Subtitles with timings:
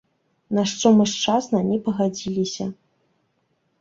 [0.59, 2.65] На што мы шчасна не пагадзіліся.